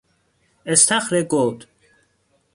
استخر 0.65 1.21
گود 1.23 1.67